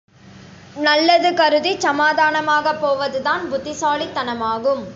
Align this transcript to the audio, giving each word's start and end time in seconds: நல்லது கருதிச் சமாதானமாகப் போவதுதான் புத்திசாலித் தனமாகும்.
நல்லது 0.77 1.29
கருதிச் 1.33 1.79
சமாதானமாகப் 1.79 2.81
போவதுதான் 2.81 3.43
புத்திசாலித் 3.51 4.15
தனமாகும். 4.15 4.83